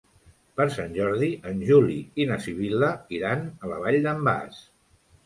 Per 0.59 0.65
Sant 0.75 0.93
Jordi 0.95 1.27
en 1.51 1.59
Juli 1.67 1.97
i 2.23 2.27
na 2.31 2.37
Sibil·la 2.45 2.89
iran 3.19 3.45
a 3.47 3.71
la 3.73 3.79
Vall 3.85 3.99
d'en 4.09 4.25
Bas. 4.31 4.65